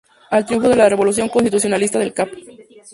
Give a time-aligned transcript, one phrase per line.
[0.31, 2.29] Al triunfo de la revolución constitucionalista el Cap.